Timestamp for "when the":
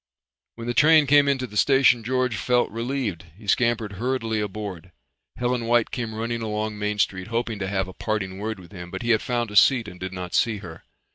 0.55-0.73